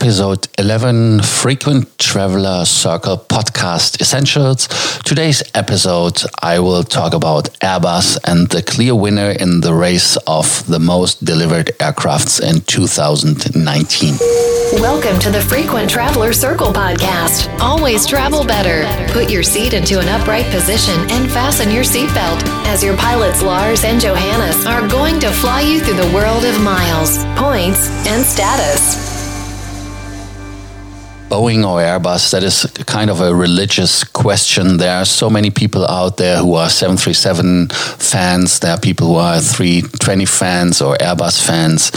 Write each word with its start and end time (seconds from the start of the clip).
episode 0.00 0.48
11 0.58 1.20
Frequent 1.20 1.98
Traveler 1.98 2.64
Circle 2.64 3.18
Podcast 3.28 4.00
Essentials. 4.00 4.66
Today's 5.04 5.42
episode, 5.54 6.22
I 6.42 6.58
will 6.58 6.84
talk 6.84 7.12
about 7.12 7.52
Airbus 7.60 8.18
and 8.24 8.48
the 8.48 8.62
clear 8.62 8.94
winner 8.94 9.32
in 9.32 9.60
the 9.60 9.74
race 9.74 10.16
of 10.26 10.66
the 10.66 10.78
most 10.78 11.22
delivered 11.22 11.66
aircrafts 11.78 12.40
in 12.40 12.62
2019. 12.62 14.14
Welcome 14.80 15.18
to 15.20 15.30
the 15.30 15.42
Frequent 15.42 15.90
Traveler 15.90 16.32
Circle 16.32 16.72
Podcast. 16.72 17.54
Always 17.60 18.06
travel 18.06 18.42
better. 18.42 18.88
Put 19.12 19.30
your 19.30 19.42
seat 19.42 19.74
into 19.74 20.00
an 20.00 20.08
upright 20.08 20.46
position 20.46 20.98
and 21.10 21.30
fasten 21.30 21.70
your 21.70 21.84
seatbelt 21.84 22.42
as 22.64 22.82
your 22.82 22.96
pilots 22.96 23.42
Lars 23.42 23.84
and 23.84 24.00
Johannes 24.00 24.64
are 24.64 24.88
going 24.88 25.20
to 25.20 25.30
fly 25.30 25.60
you 25.60 25.78
through 25.78 26.00
the 26.00 26.14
world 26.14 26.46
of 26.46 26.58
miles, 26.62 27.22
points, 27.36 27.90
and 28.06 28.24
status. 28.24 29.09
Boeing 31.30 31.64
or 31.64 31.78
Airbus, 31.78 32.32
that 32.32 32.42
is 32.42 32.66
kind 32.86 33.08
of 33.08 33.20
a 33.20 33.32
religious 33.32 34.02
question. 34.02 34.78
There 34.78 34.96
are 34.96 35.04
so 35.04 35.30
many 35.30 35.50
people 35.50 35.86
out 35.86 36.16
there 36.16 36.38
who 36.38 36.54
are 36.54 36.68
737 36.68 37.68
fans. 37.68 38.58
There 38.58 38.72
are 38.72 38.80
people 38.80 39.06
who 39.06 39.14
are 39.14 39.40
320 39.40 40.24
fans 40.24 40.82
or 40.82 40.96
Airbus 40.96 41.40
fans. 41.40 41.92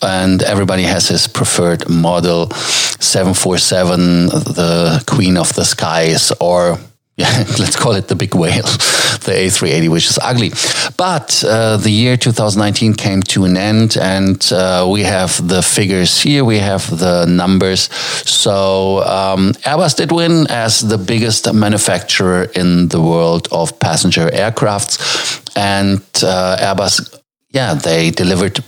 And 0.00 0.42
everybody 0.42 0.84
has 0.84 1.08
his 1.08 1.28
preferred 1.28 1.90
model 1.90 2.50
747, 2.50 4.26
the 4.28 5.04
queen 5.06 5.36
of 5.36 5.54
the 5.54 5.64
skies, 5.66 6.32
or 6.40 6.78
let's 7.58 7.76
call 7.76 7.92
it 7.92 8.08
the 8.08 8.16
big 8.16 8.34
whale, 8.34 8.62
the 9.24 9.32
A380, 9.32 9.88
which 9.90 10.06
is 10.06 10.18
ugly. 10.22 10.50
But 10.96 11.44
uh, 11.46 11.76
the 11.76 11.90
year 11.90 12.16
2019 12.16 12.94
came 12.94 13.22
to 13.24 13.44
an 13.44 13.56
end, 13.56 13.96
and 14.00 14.40
uh, 14.52 14.88
we 14.90 15.02
have 15.02 15.46
the 15.46 15.62
figures 15.62 16.20
here, 16.20 16.44
we 16.44 16.58
have 16.58 16.98
the 16.98 17.26
numbers. 17.26 17.92
So 18.28 19.02
um, 19.04 19.52
Airbus 19.64 19.96
did 19.96 20.12
win 20.12 20.46
as 20.48 20.80
the 20.80 20.98
biggest 20.98 21.52
manufacturer 21.52 22.44
in 22.54 22.88
the 22.88 23.00
world 23.00 23.48
of 23.52 23.78
passenger 23.80 24.28
aircrafts, 24.28 25.42
and 25.56 26.00
uh, 26.22 26.56
Airbus, 26.58 27.20
yeah, 27.50 27.74
they 27.74 28.10
delivered 28.10 28.64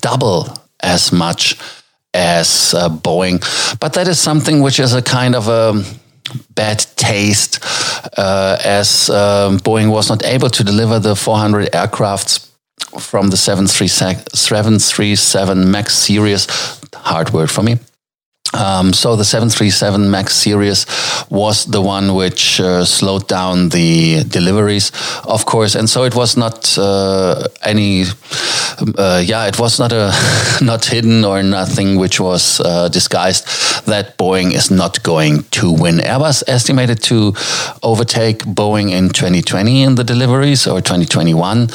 double 0.00 0.46
as 0.80 1.12
much 1.12 1.58
as 2.14 2.72
uh, 2.74 2.88
Boeing. 2.88 3.40
But 3.80 3.94
that 3.94 4.08
is 4.08 4.18
something 4.18 4.62
which 4.62 4.80
is 4.80 4.94
a 4.94 5.02
kind 5.02 5.34
of 5.34 5.48
a 5.48 5.82
bad 6.54 6.78
taste 6.96 7.58
uh, 8.16 8.56
as 8.64 9.10
um, 9.10 9.58
Boeing 9.58 9.90
was 9.90 10.08
not 10.08 10.24
able 10.24 10.48
to 10.50 10.64
deliver 10.64 10.98
the 10.98 11.14
400 11.16 11.70
aircrafts 11.72 12.50
from 13.00 13.30
the 13.30 13.36
737 13.36 15.70
MAX 15.70 15.94
series. 15.94 16.46
Hard 16.94 17.30
word 17.30 17.50
for 17.50 17.62
me. 17.62 17.78
Um, 18.56 18.92
so 18.92 19.16
the 19.16 19.24
737 19.24 20.10
MAX 20.10 20.34
series 20.34 20.86
was 21.28 21.66
the 21.66 21.82
one 21.82 22.14
which 22.14 22.58
uh, 22.60 22.84
slowed 22.84 23.28
down 23.28 23.68
the 23.68 24.24
deliveries, 24.24 24.92
of 25.24 25.44
course, 25.44 25.74
and 25.74 25.88
so 25.90 26.04
it 26.04 26.14
was 26.14 26.36
not 26.36 26.78
uh, 26.78 27.48
any, 27.62 28.04
uh, 28.96 29.22
yeah, 29.24 29.46
it 29.46 29.58
was 29.58 29.78
not 29.78 29.92
a 29.92 30.12
not 30.62 30.86
hidden 30.86 31.24
or 31.24 31.42
nothing 31.42 31.96
which 31.96 32.18
was 32.18 32.60
uh, 32.60 32.88
disguised 32.88 33.44
that 33.86 34.16
Boeing 34.16 34.52
is 34.54 34.70
not 34.70 35.02
going 35.02 35.42
to 35.50 35.70
win. 35.70 35.98
Airbus 35.98 36.42
estimated 36.48 37.02
to 37.04 37.34
overtake 37.82 38.38
Boeing 38.44 38.90
in 38.90 39.10
2020 39.10 39.82
in 39.82 39.94
the 39.96 40.04
deliveries 40.04 40.66
or 40.66 40.80
2021, 40.80 41.68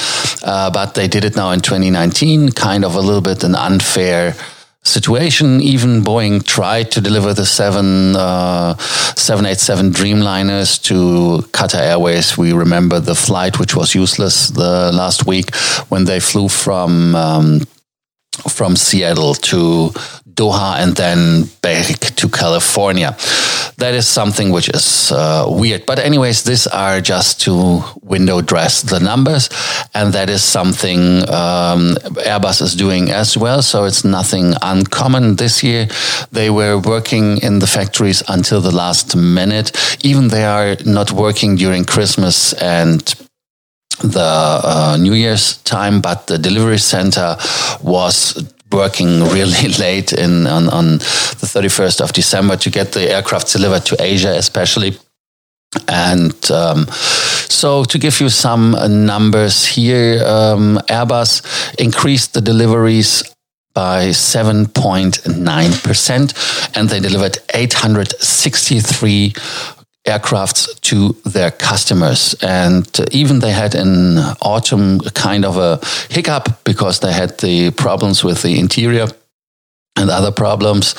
uh, 0.44 0.72
but 0.72 0.96
they 0.96 1.08
did 1.08 1.26
it 1.26 1.36
now 1.36 1.52
in 1.52 1.60
2019, 1.60 2.52
kind 2.54 2.84
of 2.84 2.96
a 2.96 3.00
little 3.00 3.22
bit 3.22 3.44
an 3.44 3.56
unfair 3.56 4.36
situation. 4.84 5.62
Even 5.62 6.02
Boeing 6.02 6.46
tried 6.46 6.92
to 6.92 7.02
deliver 7.02 7.34
the 7.34 7.46
seven 7.46 8.16
uh, 8.16 8.76
787 8.78 9.92
Dreamliners 9.92 10.82
to 10.84 11.48
Qatar 11.52 11.82
Airways. 11.82 12.38
We 12.38 12.54
remember 12.54 13.00
the 13.00 13.16
flight, 13.16 13.60
which 13.60 13.76
was 13.76 13.96
useless 13.96 14.50
the 14.50 14.92
last 14.94 15.28
week 15.28 15.56
when 15.90 16.06
they 16.06 16.20
flew 16.20 16.50
from 16.50 17.16
um, 17.16 17.62
from 18.50 18.76
Seattle 18.76 19.36
to 19.36 19.92
Doha 20.34 20.78
and 20.78 20.96
then 20.96 21.44
back 21.62 22.00
to 22.16 22.30
California. 22.30 23.16
That 23.82 23.96
is 23.96 24.08
something 24.08 24.52
which 24.52 24.70
is 24.70 25.12
uh, 25.12 25.48
weird. 25.50 25.88
But, 25.88 25.98
anyways, 25.98 26.44
these 26.44 26.68
are 26.68 27.02
just 27.02 27.42
to 27.42 27.82
window 28.04 28.40
dress 28.42 28.84
the 28.84 29.00
numbers. 29.00 29.50
And 29.96 30.14
that 30.14 30.30
is 30.30 30.44
something 30.44 31.00
um, 31.28 31.98
Airbus 32.30 32.62
is 32.62 32.76
doing 32.76 33.10
as 33.10 33.36
well. 33.36 33.64
So, 33.64 33.86
it's 33.86 34.04
nothing 34.06 34.54
uncommon 34.62 35.38
this 35.38 35.64
year. 35.64 35.88
They 36.32 36.52
were 36.52 36.78
working 36.78 37.40
in 37.42 37.58
the 37.58 37.66
factories 37.66 38.22
until 38.28 38.62
the 38.62 38.76
last 38.84 39.16
minute. 39.16 39.72
Even 40.06 40.28
they 40.28 40.46
are 40.46 40.78
not 40.86 41.12
working 41.12 41.56
during 41.56 41.84
Christmas 41.84 42.54
and 42.54 43.02
the 44.04 44.62
uh, 44.64 44.98
New 45.00 45.14
Year's 45.14 45.58
time, 45.64 46.02
but 46.02 46.28
the 46.28 46.38
delivery 46.38 46.78
center 46.78 47.36
was 47.82 48.36
working 48.72 49.24
really 49.30 49.68
late 49.80 50.14
in 50.14 50.48
on, 50.48 50.70
on 50.70 50.98
the 50.98 51.48
31st 51.48 52.02
of 52.02 52.14
December 52.14 52.56
to 52.58 52.70
get 52.70 52.94
the 52.94 53.12
aircraft 53.12 53.52
delivered 53.52 53.86
to 53.86 53.96
Asia, 54.00 54.34
especially. 54.38 54.98
And 55.88 56.52
um, 56.52 56.86
so, 56.88 57.86
to 57.86 57.98
give 57.98 58.20
you 58.20 58.30
some 58.30 58.76
numbers 59.06 59.66
here, 59.66 60.22
um, 60.26 60.78
Airbus 60.90 61.42
increased 61.80 62.34
the 62.34 62.42
deliveries 62.42 63.24
by 63.74 64.10
7.9%, 64.10 66.78
and 66.78 66.90
they 66.90 67.00
delivered 67.00 67.38
863 67.54 69.34
aircrafts 70.06 70.80
to 70.82 71.16
their 71.30 71.52
customers. 71.52 72.36
And 72.42 72.88
even 73.12 73.40
they 73.40 73.52
had 73.52 73.76
in 73.76 74.18
autumn 74.42 75.00
kind 75.14 75.46
of 75.46 75.58
a 75.58 75.80
hiccup 76.10 76.64
because 76.64 77.00
they 77.00 77.14
had 77.14 77.38
the 77.40 77.72
problems 77.72 78.24
with 78.24 78.42
the 78.42 78.60
interior 78.60 79.08
and 79.96 80.10
other 80.10 80.32
problems. 80.32 80.96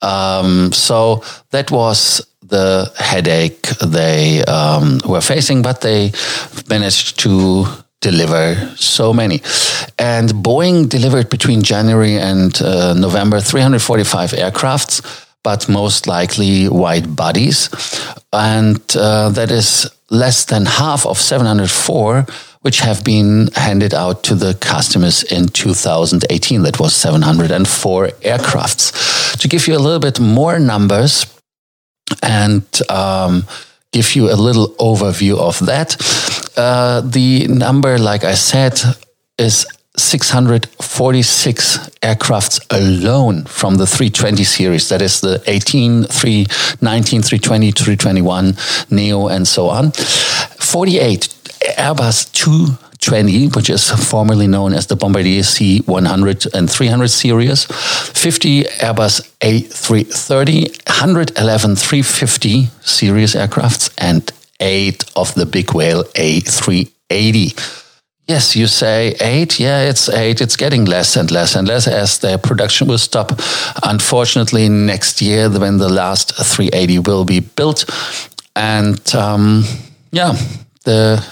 Um, 0.00 0.72
so 0.72 1.22
that 1.50 1.70
was 1.70 2.24
the 2.42 2.90
headache 2.96 3.62
they 3.84 4.42
um, 4.44 5.00
were 5.06 5.20
facing, 5.20 5.62
but 5.62 5.80
they 5.82 6.12
managed 6.70 7.18
to 7.20 7.66
deliver 8.00 8.54
so 8.76 9.12
many. 9.12 9.42
And 9.98 10.30
Boeing 10.30 10.88
delivered 10.88 11.28
between 11.28 11.62
January 11.62 12.16
and 12.16 12.60
uh, 12.62 12.94
November 12.94 13.40
345 13.40 14.30
aircrafts 14.30 15.26
but 15.48 15.66
most 15.66 16.06
likely 16.06 16.68
wide 16.68 17.16
bodies. 17.16 17.70
And 18.34 18.82
uh, 18.94 19.30
that 19.30 19.50
is 19.50 19.90
less 20.10 20.44
than 20.44 20.66
half 20.66 21.06
of 21.06 21.16
704, 21.16 22.26
which 22.60 22.80
have 22.80 23.02
been 23.02 23.48
handed 23.54 23.94
out 23.94 24.22
to 24.24 24.34
the 24.34 24.52
customers 24.60 25.22
in 25.22 25.48
2018. 25.48 26.64
That 26.64 26.78
was 26.78 26.92
704 26.94 28.08
aircrafts. 28.08 29.38
To 29.40 29.48
give 29.48 29.66
you 29.66 29.74
a 29.74 29.84
little 29.86 30.00
bit 30.00 30.20
more 30.20 30.58
numbers 30.58 31.24
and 32.22 32.66
um, 32.90 33.44
give 33.90 34.14
you 34.14 34.30
a 34.30 34.36
little 34.36 34.68
overview 34.78 35.38
of 35.38 35.64
that, 35.64 35.96
uh, 36.58 37.00
the 37.00 37.46
number, 37.48 37.96
like 37.96 38.22
I 38.22 38.34
said, 38.34 38.74
is 39.38 39.66
646 39.98 41.78
aircrafts 42.02 42.60
alone 42.70 43.44
from 43.44 43.76
the 43.76 43.86
320 43.86 44.44
series. 44.44 44.88
That 44.88 45.02
is 45.02 45.20
the 45.20 45.42
18, 45.46 46.04
3, 46.04 46.46
19, 46.80 47.22
320, 47.22 47.72
321, 47.72 48.54
Neo, 48.90 49.28
and 49.28 49.46
so 49.46 49.68
on. 49.68 49.92
48 49.92 51.28
Airbus 51.76 52.32
220, 52.32 53.48
which 53.48 53.70
is 53.70 53.90
formerly 53.90 54.46
known 54.46 54.72
as 54.72 54.86
the 54.86 54.96
Bombardier 54.96 55.42
C100 55.42 56.54
and 56.54 56.70
300 56.70 57.08
series. 57.08 57.64
50 57.64 58.64
Airbus 58.64 59.20
A330, 59.40 60.86
111 60.86 61.76
350 61.76 62.68
series 62.82 63.34
aircrafts, 63.34 63.92
and 63.98 64.32
eight 64.60 65.04
of 65.16 65.34
the 65.34 65.46
big 65.46 65.74
whale 65.74 66.04
A380. 66.04 67.87
Yes, 68.28 68.54
you 68.54 68.66
say 68.66 69.14
eight. 69.20 69.58
Yeah, 69.58 69.88
it's 69.88 70.10
eight. 70.10 70.42
It's 70.42 70.56
getting 70.56 70.84
less 70.84 71.16
and 71.16 71.30
less 71.30 71.56
and 71.56 71.66
less 71.66 71.88
as 71.88 72.18
their 72.18 72.36
production 72.36 72.86
will 72.86 72.98
stop. 72.98 73.32
Unfortunately, 73.82 74.68
next 74.68 75.22
year, 75.22 75.48
when 75.48 75.78
the 75.78 75.88
last 75.88 76.34
380 76.36 76.98
will 76.98 77.24
be 77.24 77.40
built. 77.40 77.86
And 78.54 79.00
um, 79.14 79.64
yeah, 80.12 80.36
the 80.84 81.24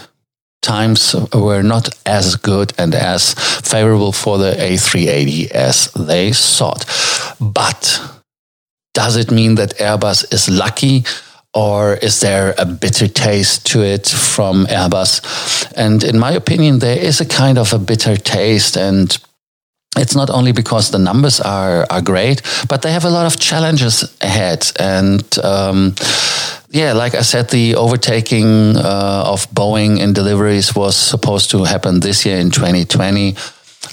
times 0.62 1.14
were 1.34 1.62
not 1.62 1.90
as 2.06 2.36
good 2.36 2.72
and 2.78 2.94
as 2.94 3.34
favorable 3.34 4.12
for 4.12 4.38
the 4.38 4.52
A380 4.52 5.50
as 5.50 5.92
they 5.92 6.32
thought. 6.32 6.86
But 7.38 8.00
does 8.94 9.16
it 9.16 9.30
mean 9.30 9.56
that 9.56 9.76
Airbus 9.76 10.32
is 10.32 10.48
lucky? 10.48 11.04
Or 11.56 11.94
is 11.94 12.20
there 12.20 12.54
a 12.58 12.66
bitter 12.66 13.08
taste 13.08 13.64
to 13.64 13.82
it 13.82 14.06
from 14.06 14.66
Airbus? 14.66 15.72
And 15.74 16.04
in 16.04 16.18
my 16.18 16.32
opinion, 16.32 16.80
there 16.80 16.98
is 16.98 17.18
a 17.20 17.24
kind 17.24 17.56
of 17.56 17.72
a 17.72 17.78
bitter 17.78 18.16
taste. 18.16 18.76
And 18.76 19.16
it's 19.96 20.14
not 20.14 20.28
only 20.28 20.52
because 20.52 20.90
the 20.90 20.98
numbers 20.98 21.40
are, 21.40 21.86
are 21.88 22.02
great, 22.02 22.42
but 22.68 22.82
they 22.82 22.92
have 22.92 23.06
a 23.06 23.10
lot 23.10 23.24
of 23.24 23.40
challenges 23.40 24.04
ahead. 24.20 24.70
And 24.78 25.24
um, 25.42 25.94
yeah, 26.68 26.92
like 26.92 27.14
I 27.14 27.22
said, 27.22 27.48
the 27.48 27.76
overtaking 27.76 28.76
uh, 28.76 29.22
of 29.24 29.48
Boeing 29.48 29.98
in 29.98 30.12
deliveries 30.12 30.76
was 30.76 30.94
supposed 30.94 31.50
to 31.52 31.64
happen 31.64 32.00
this 32.00 32.26
year 32.26 32.36
in 32.36 32.50
2020. 32.50 33.34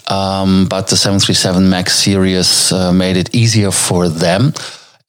Um, 0.10 0.68
but 0.69 0.88
the 0.88 0.98
737 0.98 1.69
MAX 1.69 1.95
series 1.95 2.74
uh, 2.74 2.92
made 2.92 3.15
it 3.15 3.33
easier 3.33 3.71
for 3.71 4.10
them. 4.10 4.51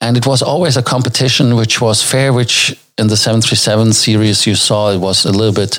And 0.01 0.17
it 0.17 0.27
was 0.27 0.43
always 0.43 0.77
a 0.77 0.83
competition 0.83 1.57
which 1.57 1.81
was 1.81 2.03
fair, 2.03 2.33
which 2.33 2.79
in 2.99 3.09
the 3.09 3.17
737 3.17 3.93
series 3.93 4.47
you 4.47 4.55
saw 4.55 4.93
it 4.93 4.99
was 4.99 5.25
a 5.25 5.33
little 5.33 5.55
bit, 5.55 5.79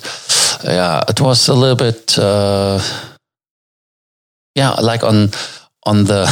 yeah, 0.64 1.04
it 1.08 1.22
was 1.22 1.48
a 1.48 1.54
little 1.54 1.76
bit. 1.76 2.18
Uh, 2.18 2.80
yeah, 4.56 4.72
like 4.72 5.04
on 5.04 5.30
on 5.86 6.06
the 6.06 6.26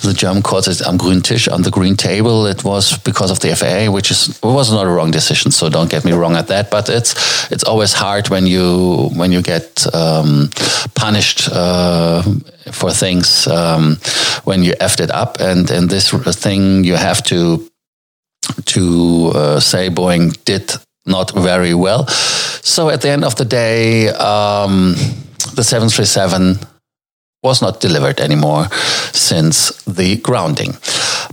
the 0.02 0.12
German 0.12 0.42
court 0.42 0.66
am 0.68 0.98
grünen 0.98 1.22
Tisch 1.22 1.48
on 1.48 1.62
the 1.62 1.70
green 1.70 1.96
table. 1.96 2.46
It 2.46 2.62
was 2.64 2.98
because 2.98 3.30
of 3.30 3.40
the 3.40 3.54
FAA, 3.56 3.90
which 3.90 4.10
is 4.10 4.38
was 4.42 4.70
not 4.70 4.86
a 4.86 4.90
wrong 4.90 5.10
decision. 5.10 5.50
So 5.50 5.68
don't 5.68 5.90
get 5.90 6.04
me 6.04 6.12
wrong 6.12 6.36
at 6.36 6.48
that. 6.48 6.70
But 6.70 6.88
it's 6.88 7.14
it's 7.50 7.64
always 7.64 7.92
hard 7.92 8.28
when 8.28 8.46
you 8.46 9.10
when 9.16 9.32
you 9.32 9.42
get 9.42 9.86
um, 9.94 10.50
punished 10.94 11.48
uh, 11.52 12.22
for 12.72 12.92
things 12.92 13.46
um, 13.46 13.98
when 14.44 14.62
you 14.62 14.72
effed 14.80 15.00
it 15.00 15.10
up. 15.10 15.40
And 15.40 15.70
in 15.70 15.88
this 15.88 16.10
thing, 16.10 16.84
you 16.84 16.96
have 16.96 17.22
to 17.24 17.66
to 18.64 19.32
uh, 19.34 19.60
say 19.60 19.90
Boeing 19.90 20.32
did 20.44 20.72
not 21.06 21.32
very 21.32 21.74
well. 21.74 22.06
So 22.62 22.90
at 22.90 23.00
the 23.00 23.08
end 23.08 23.24
of 23.24 23.34
the 23.34 23.44
day, 23.44 24.08
um, 24.08 24.94
the 25.54 25.64
737 25.64 26.58
was 27.42 27.62
not 27.62 27.80
delivered 27.80 28.20
anymore 28.20 28.66
since 29.12 29.82
the 29.84 30.16
grounding. 30.16 30.76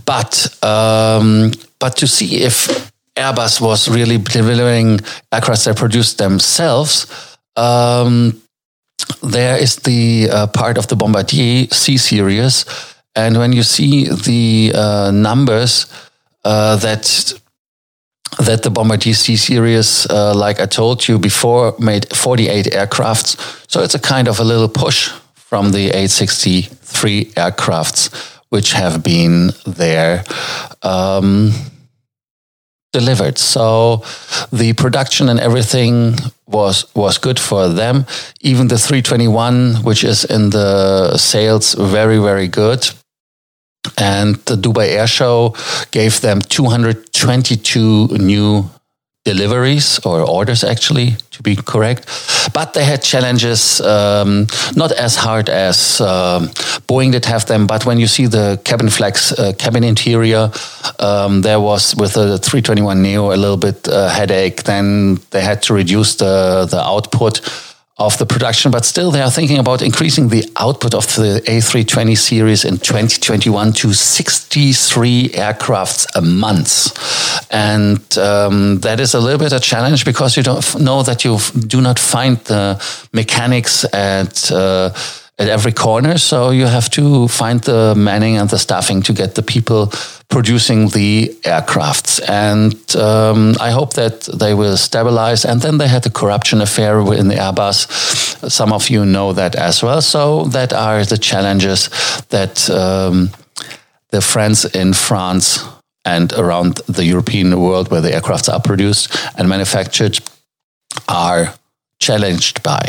But 0.04 0.48
um, 0.62 1.52
but 1.78 1.96
to 1.96 2.06
see 2.06 2.42
if 2.42 2.90
Airbus 3.14 3.60
was 3.60 3.88
really 3.88 4.18
delivering 4.18 5.00
aircraft 5.32 5.64
they 5.64 5.74
produced 5.74 6.18
themselves, 6.18 7.36
um, 7.56 8.40
there 9.22 9.56
is 9.56 9.76
the 9.76 10.28
uh, 10.30 10.46
part 10.46 10.78
of 10.78 10.86
the 10.88 10.96
Bombardier 10.96 11.66
C 11.70 11.96
series, 11.96 12.64
and 13.14 13.36
when 13.38 13.52
you 13.52 13.62
see 13.62 14.08
the 14.08 14.72
uh, 14.74 15.10
numbers 15.10 15.86
uh, 16.44 16.76
that 16.76 17.34
that 18.38 18.62
the 18.62 18.70
Bombardier 18.70 19.14
C 19.14 19.36
series, 19.36 20.06
uh, 20.10 20.34
like 20.34 20.60
I 20.60 20.66
told 20.66 21.08
you 21.08 21.18
before, 21.18 21.74
made 21.78 22.06
48 22.14 22.66
aircrafts. 22.66 23.36
So 23.68 23.82
it's 23.82 23.94
a 23.94 23.98
kind 23.98 24.28
of 24.28 24.38
a 24.38 24.44
little 24.44 24.68
push 24.68 25.10
from 25.48 25.70
the 25.70 25.86
863 25.86 27.24
aircrafts 27.36 28.10
which 28.50 28.72
have 28.72 29.02
been 29.02 29.50
there 29.66 30.24
um, 30.82 31.52
delivered. 32.92 33.38
So 33.38 34.02
the 34.52 34.72
production 34.74 35.28
and 35.28 35.40
everything 35.40 36.16
was 36.46 36.86
was 36.94 37.18
good 37.18 37.38
for 37.38 37.68
them. 37.68 38.06
Even 38.40 38.68
the 38.68 38.78
321, 38.78 39.76
which 39.84 40.04
is 40.04 40.24
in 40.24 40.50
the 40.50 41.16
sales, 41.16 41.74
very 41.74 42.18
very 42.18 42.48
good. 42.48 42.88
And 43.96 44.36
the 44.44 44.56
Dubai 44.56 44.88
Air 44.88 45.06
Show 45.06 45.54
gave 45.92 46.20
them 46.20 46.40
222 46.42 48.18
new 48.18 48.68
deliveries 49.32 50.00
or 50.04 50.20
orders 50.20 50.64
actually 50.64 51.16
to 51.30 51.42
be 51.42 51.56
correct. 51.56 52.06
But 52.54 52.72
they 52.72 52.84
had 52.84 53.02
challenges 53.02 53.80
um, 53.80 54.46
not 54.74 54.92
as 54.92 55.16
hard 55.16 55.48
as 55.48 56.00
um, 56.00 56.48
boeing 56.88 57.12
did 57.12 57.24
have 57.26 57.44
them. 57.46 57.66
But 57.66 57.84
when 57.84 57.98
you 57.98 58.06
see 58.06 58.26
the 58.26 58.58
cabin 58.64 58.88
flex 58.90 59.32
uh, 59.32 59.52
cabin 59.58 59.84
interior 59.84 60.50
um, 60.98 61.42
there 61.42 61.60
was 61.60 61.94
with 61.96 62.14
the 62.14 62.38
321 62.38 63.02
neo 63.02 63.32
a 63.32 63.36
little 63.36 63.56
bit 63.56 63.88
uh, 63.88 64.08
headache. 64.08 64.62
Then 64.62 65.18
they 65.30 65.40
had 65.40 65.62
to 65.62 65.74
reduce 65.74 66.16
the 66.16 66.66
the 66.70 66.80
output 66.80 67.40
of 67.98 68.16
the 68.18 68.26
production, 68.26 68.70
but 68.70 68.84
still 68.84 69.10
they 69.10 69.20
are 69.20 69.30
thinking 69.30 69.58
about 69.58 69.82
increasing 69.82 70.28
the 70.28 70.44
output 70.56 70.94
of 70.94 71.04
the 71.16 71.42
A320 71.46 72.16
series 72.16 72.64
in 72.64 72.78
2021 72.78 73.72
to 73.72 73.92
63 73.92 75.30
aircrafts 75.30 76.06
a 76.14 76.20
month. 76.20 76.96
And 77.52 78.00
um, 78.18 78.78
that 78.80 79.00
is 79.00 79.14
a 79.14 79.20
little 79.20 79.38
bit 79.38 79.52
a 79.52 79.58
challenge 79.58 80.04
because 80.04 80.36
you 80.36 80.44
don't 80.44 80.80
know 80.80 81.02
that 81.02 81.24
you 81.24 81.38
do 81.66 81.80
not 81.80 81.98
find 81.98 82.38
the 82.44 82.80
mechanics 83.12 83.84
at 83.92 84.52
uh, 84.52 84.90
at 85.38 85.48
every 85.48 85.72
corner. 85.72 86.18
So 86.18 86.50
you 86.50 86.66
have 86.66 86.90
to 86.90 87.28
find 87.28 87.60
the 87.60 87.94
manning 87.94 88.36
and 88.36 88.50
the 88.50 88.58
staffing 88.58 89.02
to 89.02 89.12
get 89.12 89.34
the 89.34 89.42
people 89.42 89.92
producing 90.28 90.88
the 90.88 91.28
aircrafts. 91.44 92.20
And 92.28 92.74
um, 92.96 93.54
I 93.60 93.70
hope 93.70 93.94
that 93.94 94.22
they 94.22 94.52
will 94.52 94.76
stabilize. 94.76 95.44
And 95.44 95.60
then 95.60 95.78
they 95.78 95.88
had 95.88 96.02
the 96.02 96.10
corruption 96.10 96.60
affair 96.60 97.00
in 97.12 97.28
the 97.28 97.36
Airbus. 97.36 98.50
Some 98.50 98.72
of 98.72 98.90
you 98.90 99.04
know 99.04 99.32
that 99.32 99.54
as 99.54 99.82
well. 99.82 100.02
So 100.02 100.44
that 100.46 100.72
are 100.72 101.04
the 101.04 101.18
challenges 101.18 101.88
that 102.30 102.68
um, 102.70 103.30
the 104.10 104.20
friends 104.20 104.64
in 104.64 104.92
France 104.92 105.64
and 106.04 106.32
around 106.32 106.76
the 106.88 107.04
European 107.04 107.60
world 107.60 107.90
where 107.90 108.00
the 108.00 108.10
aircrafts 108.10 108.52
are 108.52 108.60
produced 108.60 109.14
and 109.36 109.48
manufactured 109.48 110.18
are 111.08 111.54
challenged 112.00 112.62
by. 112.62 112.80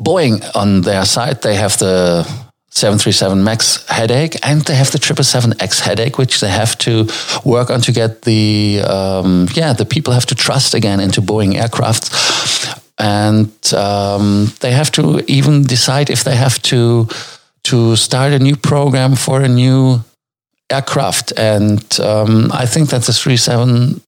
Boeing, 0.00 0.44
on 0.54 0.82
their 0.82 1.04
side, 1.04 1.42
they 1.42 1.54
have 1.56 1.78
the 1.78 2.24
737 2.70 3.42
MAX 3.42 3.86
headache 3.88 4.36
and 4.42 4.60
they 4.62 4.74
have 4.74 4.90
the 4.90 4.98
777X 4.98 5.80
headache, 5.80 6.18
which 6.18 6.40
they 6.40 6.50
have 6.50 6.76
to 6.78 7.08
work 7.44 7.70
on 7.70 7.80
to 7.80 7.92
get 7.92 8.22
the, 8.22 8.82
um, 8.86 9.48
yeah, 9.54 9.72
the 9.72 9.86
people 9.86 10.12
have 10.12 10.26
to 10.26 10.34
trust 10.34 10.74
again 10.74 11.00
into 11.00 11.22
Boeing 11.22 11.54
aircrafts. 11.54 12.12
And 12.98 13.50
um, 13.74 14.52
they 14.60 14.72
have 14.72 14.90
to 14.92 15.22
even 15.26 15.64
decide 15.64 16.10
if 16.10 16.24
they 16.24 16.36
have 16.36 16.60
to 16.62 17.08
to 17.64 17.96
start 17.96 18.32
a 18.32 18.38
new 18.38 18.56
program 18.56 19.16
for 19.16 19.42
a 19.42 19.48
new 19.48 20.00
aircraft. 20.70 21.32
And 21.36 21.82
um, 22.00 22.50
I 22.52 22.64
think 22.64 22.90
that 22.90 23.02
the 23.02 23.12
37 23.12 24.00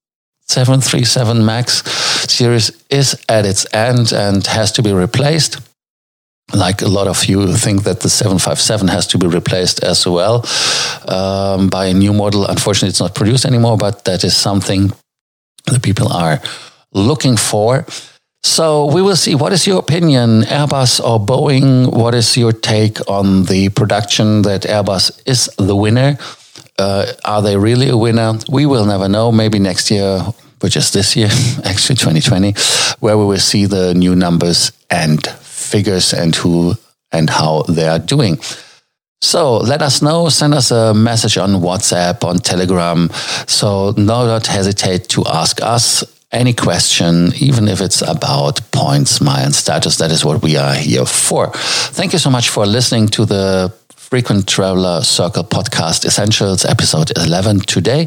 737 0.46 1.44
MAX 1.44 1.82
series 2.26 2.85
is 2.91 3.23
at 3.29 3.47
its 3.47 3.67
end 3.73 4.12
and 4.12 4.47
has 4.47 4.73
to 4.73 4.82
be 4.82 4.93
replaced. 4.93 5.61
Like 6.55 6.81
a 6.81 6.88
lot 6.88 7.09
of 7.09 7.26
you 7.26 7.55
think 7.56 7.82
that 7.85 8.00
the 8.00 8.09
757 8.09 8.88
has 8.88 9.06
to 9.09 9.19
be 9.19 9.26
replaced 9.26 9.85
as 9.85 10.06
well 10.06 10.47
um, 11.06 11.69
by 11.69 11.87
a 11.87 11.94
new 11.94 12.12
model. 12.12 12.47
Unfortunately, 12.47 12.88
it's 12.88 13.00
not 13.00 13.15
produced 13.15 13.44
anymore, 13.44 13.76
but 13.76 14.04
that 14.07 14.25
is 14.25 14.35
something 14.35 14.90
the 15.66 15.81
people 15.81 16.11
are 16.11 16.40
looking 16.92 17.37
for. 17.37 17.85
So 18.42 18.87
we 18.87 19.02
will 19.02 19.16
see. 19.16 19.35
What 19.35 19.52
is 19.52 19.66
your 19.66 19.78
opinion, 19.78 20.42
Airbus 20.42 21.04
or 21.04 21.21
Boeing? 21.21 21.92
What 21.92 22.14
is 22.14 22.37
your 22.37 22.52
take 22.52 22.99
on 23.09 23.45
the 23.45 23.69
production 23.71 24.42
that 24.42 24.62
Airbus 24.62 25.21
is 25.26 25.50
the 25.59 25.76
winner? 25.76 26.16
Uh, 26.78 27.12
are 27.25 27.42
they 27.42 27.57
really 27.57 27.88
a 27.88 27.97
winner? 27.97 28.38
We 28.49 28.64
will 28.64 28.87
never 28.87 29.09
know. 29.09 29.33
Maybe 29.33 29.59
next 29.59 29.90
year, 29.90 30.23
which 30.61 30.77
is 30.77 30.93
this 30.93 31.17
year, 31.17 31.29
actually 31.65 31.97
2020, 31.97 32.55
where 33.00 33.17
we 33.17 33.25
will 33.25 33.38
see 33.38 33.67
the 33.67 33.95
new 33.95 34.15
numbers 34.15 34.73
and 34.91 35.27
figures 35.27 36.12
and 36.12 36.35
who 36.37 36.75
and 37.12 37.31
how 37.31 37.62
they 37.62 37.88
are 37.88 37.99
doing. 37.99 38.38
So 39.21 39.57
let 39.57 39.83
us 39.83 40.00
know, 40.00 40.29
send 40.29 40.55
us 40.55 40.71
a 40.71 40.95
message 40.95 41.38
on 41.38 41.50
WhatsApp, 41.55 42.23
on 42.23 42.38
Telegram. 42.38 43.11
So 43.47 43.93
no, 43.97 44.27
don't 44.27 44.47
hesitate 44.47 45.09
to 45.11 45.25
ask 45.27 45.61
us 45.61 46.05
any 46.31 46.53
question, 46.53 47.33
even 47.41 47.69
if 47.69 47.81
it's 47.81 48.03
about 48.03 48.61
points, 48.71 49.21
mile, 49.21 49.50
status. 49.53 49.97
That 49.97 50.12
is 50.12 50.25
what 50.25 50.43
we 50.43 50.57
are 50.57 50.75
here 50.75 51.07
for. 51.07 51.50
Thank 51.55 52.12
you 52.12 52.19
so 52.19 52.31
much 52.31 52.50
for 52.50 52.67
listening 52.67 53.09
to 53.09 53.25
the 53.25 53.73
Frequent 53.97 54.47
Traveler 54.47 55.03
Circle 55.03 55.45
Podcast 55.45 56.05
Essentials, 56.05 56.65
episode 56.65 57.11
11 57.19 57.61
today. 57.61 58.07